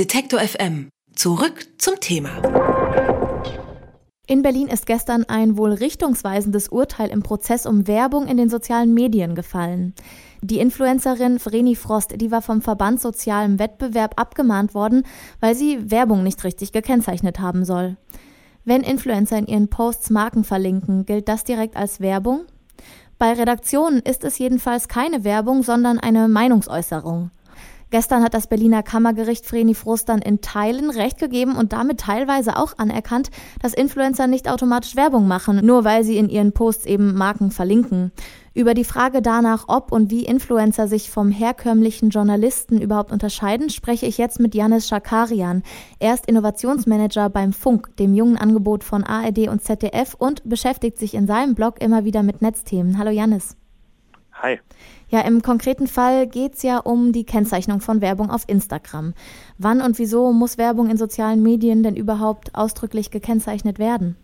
[0.00, 0.88] Detektor FM.
[1.14, 2.30] Zurück zum Thema.
[4.26, 8.94] In Berlin ist gestern ein wohl richtungsweisendes Urteil im Prozess um Werbung in den sozialen
[8.94, 9.92] Medien gefallen.
[10.40, 15.02] Die Influencerin Vreni Frost, die war vom Verband Sozialem Wettbewerb abgemahnt worden,
[15.38, 17.98] weil sie Werbung nicht richtig gekennzeichnet haben soll.
[18.64, 22.46] Wenn Influencer in ihren Posts Marken verlinken, gilt das direkt als Werbung?
[23.18, 27.32] Bei Redaktionen ist es jedenfalls keine Werbung, sondern eine Meinungsäußerung.
[27.90, 29.76] Gestern hat das Berliner Kammergericht Vreni
[30.06, 33.30] dann in Teilen Recht gegeben und damit teilweise auch anerkannt,
[33.60, 38.12] dass Influencer nicht automatisch Werbung machen, nur weil sie in ihren Posts eben Marken verlinken.
[38.54, 44.06] Über die Frage danach, ob und wie Influencer sich vom herkömmlichen Journalisten überhaupt unterscheiden, spreche
[44.06, 45.62] ich jetzt mit Janis Schakarian.
[45.98, 51.14] Er ist Innovationsmanager beim Funk, dem jungen Angebot von ARD und ZDF und beschäftigt sich
[51.14, 52.98] in seinem Blog immer wieder mit Netzthemen.
[52.98, 53.56] Hallo Janis.
[54.32, 54.58] Hi.
[55.10, 59.14] Ja, im konkreten Fall geht es ja um die Kennzeichnung von Werbung auf Instagram.
[59.58, 64.16] Wann und wieso muss Werbung in sozialen Medien denn überhaupt ausdrücklich gekennzeichnet werden?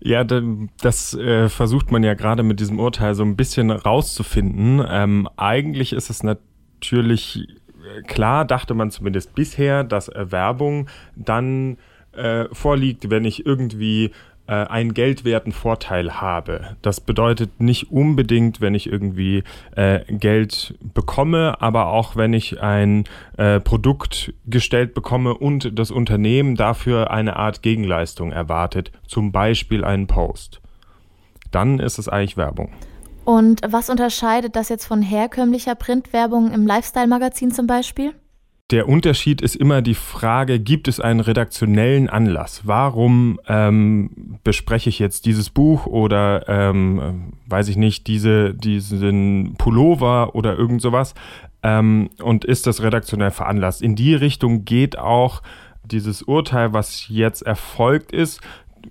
[0.00, 4.82] Ja, das äh, versucht man ja gerade mit diesem Urteil so ein bisschen rauszufinden.
[4.88, 11.76] Ähm, eigentlich ist es natürlich äh, klar, dachte man zumindest bisher, dass Werbung dann
[12.12, 14.10] äh, vorliegt, wenn ich irgendwie äh,
[14.52, 16.76] einen geldwerten Vorteil habe.
[16.82, 19.42] Das bedeutet nicht unbedingt, wenn ich irgendwie
[19.74, 23.04] äh, Geld bekomme, aber auch wenn ich ein
[23.36, 30.06] äh, Produkt gestellt bekomme und das Unternehmen dafür eine Art Gegenleistung erwartet, zum Beispiel einen
[30.06, 30.60] Post.
[31.50, 32.72] Dann ist es eigentlich Werbung.
[33.24, 38.14] Und was unterscheidet das jetzt von herkömmlicher Printwerbung im Lifestyle-Magazin zum Beispiel?
[38.70, 42.62] Der Unterschied ist immer die Frage, gibt es einen redaktionellen Anlass?
[42.64, 50.34] Warum ähm, bespreche ich jetzt dieses Buch oder, ähm, weiß ich nicht, diese, diesen Pullover
[50.34, 51.14] oder irgend sowas?
[51.62, 53.82] Ähm, und ist das redaktionell veranlasst?
[53.82, 55.42] In die Richtung geht auch
[55.84, 58.40] dieses Urteil, was jetzt erfolgt ist,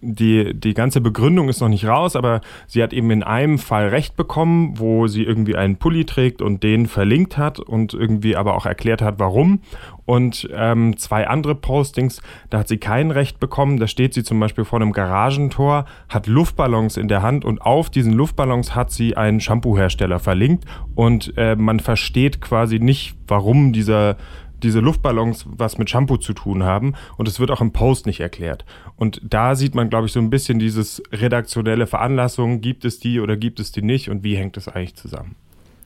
[0.01, 3.89] die, die ganze Begründung ist noch nicht raus, aber sie hat eben in einem Fall
[3.89, 8.55] Recht bekommen, wo sie irgendwie einen Pulli trägt und den verlinkt hat und irgendwie aber
[8.55, 9.61] auch erklärt hat, warum.
[10.05, 13.79] Und ähm, zwei andere Postings, da hat sie kein Recht bekommen.
[13.79, 17.89] Da steht sie zum Beispiel vor einem Garagentor, hat Luftballons in der Hand und auf
[17.89, 20.65] diesen Luftballons hat sie einen Shampoo-Hersteller verlinkt
[20.95, 24.17] und äh, man versteht quasi nicht, warum dieser
[24.63, 28.19] diese Luftballons was mit Shampoo zu tun haben und es wird auch im Post nicht
[28.19, 28.65] erklärt.
[28.95, 33.19] Und da sieht man, glaube ich, so ein bisschen dieses redaktionelle Veranlassung, gibt es die
[33.19, 35.35] oder gibt es die nicht und wie hängt das eigentlich zusammen?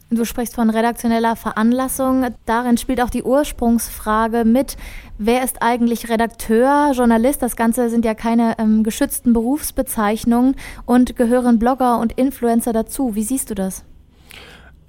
[0.09, 2.27] Du sprichst von redaktioneller Veranlassung.
[2.45, 4.77] Darin spielt auch die Ursprungsfrage mit.
[5.17, 7.41] Wer ist eigentlich Redakteur, Journalist?
[7.41, 10.55] Das Ganze sind ja keine ähm, geschützten Berufsbezeichnungen
[10.85, 13.15] und gehören Blogger und Influencer dazu.
[13.15, 13.83] Wie siehst du das?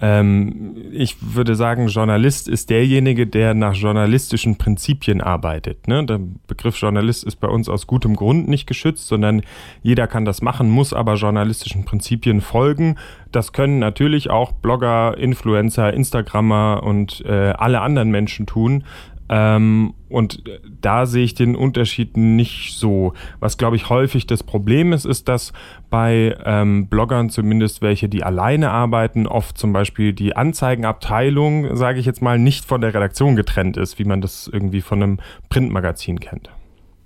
[0.01, 5.87] Ähm, ich würde sagen, Journalist ist derjenige, der nach journalistischen Prinzipien arbeitet.
[5.87, 6.05] Ne?
[6.05, 9.41] Der Begriff Journalist ist bei uns aus gutem Grund nicht geschützt, sondern
[9.81, 12.95] jeder kann das machen, muss aber journalistischen Prinzipien folgen.
[13.31, 18.85] Das können natürlich auch Blogger, Influencer, Instagrammer und äh, alle anderen Menschen tun.
[19.29, 20.43] Ähm, und
[20.81, 23.13] da sehe ich den Unterschied nicht so.
[23.39, 25.53] Was, glaube ich, häufig das Problem ist, ist, dass
[25.89, 32.05] bei ähm, Bloggern, zumindest welche, die alleine arbeiten, oft zum Beispiel die Anzeigenabteilung, sage ich
[32.05, 35.19] jetzt mal, nicht von der Redaktion getrennt ist, wie man das irgendwie von einem
[35.49, 36.49] Printmagazin kennt.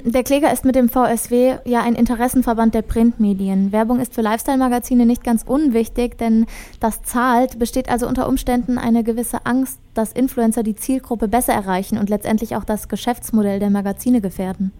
[0.05, 3.71] Der Kläger ist mit dem VSW ja ein Interessenverband der Printmedien.
[3.71, 6.45] Werbung ist für Lifestyle-Magazine nicht ganz unwichtig, denn
[6.81, 11.97] das zahlt, besteht also unter Umständen eine gewisse Angst, dass Influencer die Zielgruppe besser erreichen
[11.97, 14.73] und letztendlich auch das Geschäftsmodell der Magazine gefährden.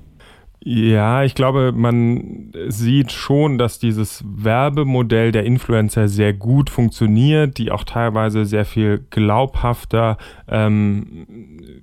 [0.65, 7.69] Ja, ich glaube, man sieht schon, dass dieses Werbemodell der Influencer sehr gut funktioniert, die
[7.69, 11.27] auch teilweise sehr viel glaubhafter ähm,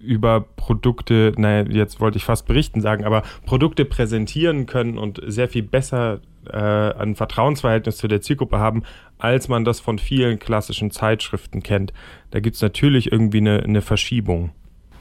[0.00, 5.48] über Produkte, naja, jetzt wollte ich fast berichten sagen, aber Produkte präsentieren können und sehr
[5.48, 8.84] viel besser äh, ein Vertrauensverhältnis zu der Zielgruppe haben,
[9.18, 11.92] als man das von vielen klassischen Zeitschriften kennt.
[12.30, 14.52] Da gibt es natürlich irgendwie eine, eine Verschiebung.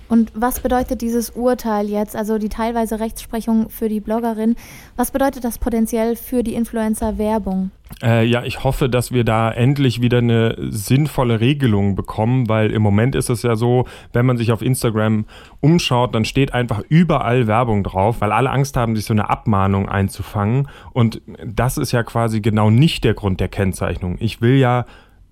[0.10, 4.56] Und was bedeutet dieses Urteil jetzt, also die teilweise Rechtsprechung für die Bloggerin,
[4.98, 7.70] was bedeutet das potenziell für die Influencer-Werbung?
[8.02, 12.82] Äh, ja, ich hoffe, dass wir da endlich wieder eine sinnvolle Regelung bekommen, weil im
[12.82, 15.26] Moment ist es ja so, wenn man sich auf Instagram
[15.60, 19.90] umschaut, dann steht einfach überall Werbung drauf, weil alle Angst haben, sich so eine Abmahnung
[19.90, 20.68] einzufangen.
[20.92, 24.18] Und das ist ja quasi genau nicht der Grund der Kennzeichnung.
[24.20, 24.86] Ich will ja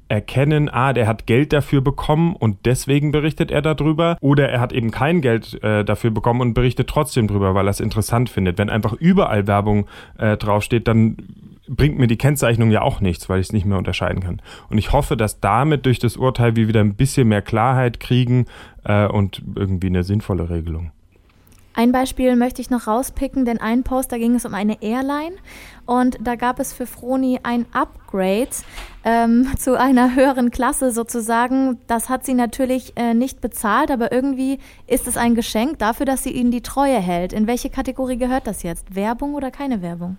[0.09, 4.17] erkennen, ah, der hat Geld dafür bekommen und deswegen berichtet er darüber.
[4.21, 7.71] Oder er hat eben kein Geld äh, dafür bekommen und berichtet trotzdem drüber, weil er
[7.71, 8.57] es interessant findet.
[8.57, 9.87] Wenn einfach überall Werbung
[10.17, 11.17] äh, draufsteht, dann
[11.67, 14.41] bringt mir die Kennzeichnung ja auch nichts, weil ich es nicht mehr unterscheiden kann.
[14.69, 18.45] Und ich hoffe, dass damit durch das Urteil wir wieder ein bisschen mehr Klarheit kriegen
[18.85, 20.91] äh, und irgendwie eine sinnvolle Regelung.
[21.77, 25.35] Ein Beispiel möchte ich noch rauspicken, denn ein Post, da ging es um eine Airline
[25.85, 28.49] und da gab es für Froni ein Upgrade
[29.03, 31.77] ähm, zu einer höheren Klasse sozusagen.
[31.85, 34.57] Das hat sie natürlich äh, nicht bezahlt, aber irgendwie
[34.87, 37.31] ist es ein Geschenk dafür, dass sie ihnen die Treue hält.
[37.31, 38.95] In welche Kategorie gehört das jetzt?
[38.95, 40.17] Werbung oder keine Werbung?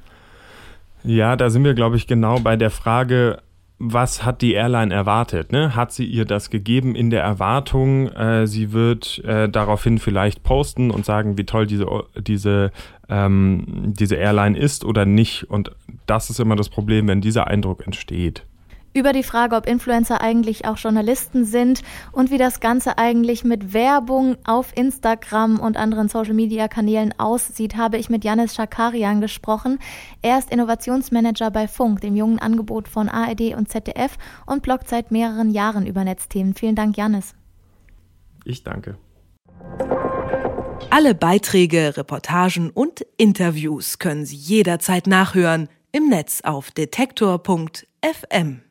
[1.02, 3.42] Ja, da sind wir, glaube ich, genau bei der Frage,
[3.78, 5.52] was hat die Airline erwartet?
[5.52, 5.76] Ne?
[5.76, 10.90] Hat sie ihr das gegeben in der Erwartung, äh, sie wird äh, daraufhin vielleicht posten
[10.90, 11.86] und sagen, wie toll diese,
[12.16, 12.72] diese,
[13.08, 15.44] ähm, diese Airline ist oder nicht?
[15.44, 15.70] Und
[16.06, 18.44] das ist immer das Problem, wenn dieser Eindruck entsteht
[18.94, 21.82] über die Frage, ob Influencer eigentlich auch Journalisten sind
[22.12, 28.10] und wie das Ganze eigentlich mit Werbung auf Instagram und anderen Social-Media-Kanälen aussieht, habe ich
[28.10, 29.78] mit Janis Schakarian gesprochen.
[30.22, 35.10] Er ist Innovationsmanager bei Funk, dem jungen Angebot von ARD und ZDF und bloggt seit
[35.10, 36.54] mehreren Jahren über Netzthemen.
[36.54, 37.34] Vielen Dank, Janis.
[38.44, 38.96] Ich danke.
[40.90, 48.62] Alle Beiträge, Reportagen und Interviews können Sie jederzeit nachhören im Netz auf detektor.fm.